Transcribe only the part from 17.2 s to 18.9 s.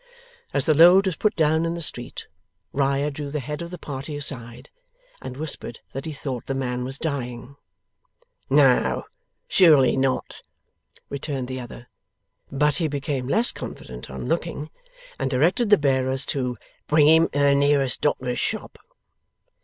to the nearest doctor's shop.